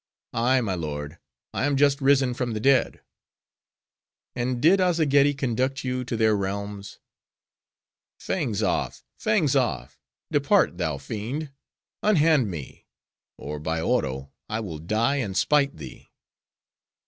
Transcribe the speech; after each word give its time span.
"Ay, 0.33 0.61
my 0.61 0.73
lord, 0.73 1.19
I 1.53 1.65
am 1.65 1.77
just 1.77 2.01
risen 2.01 2.33
from 2.33 2.53
the 2.53 2.59
dead." 2.59 3.01
"And 4.35 4.59
did 4.59 4.79
Azzageddi 4.81 5.35
conduct 5.35 5.83
you 5.83 6.03
to 6.05 6.17
their 6.17 6.35
realms?" 6.35 6.97
"Fangs 8.19 8.63
off! 8.63 9.03
fangs 9.19 9.55
off! 9.55 9.99
depart, 10.31 10.79
thou 10.79 10.97
fiend!—unhand 10.97 12.49
me! 12.49 12.87
or 13.37 13.59
by 13.59 13.79
Oro, 13.79 14.31
I 14.49 14.59
will 14.59 14.79
die 14.79 15.17
and 15.17 15.37
spite 15.37 15.77
thee!" 15.77 16.09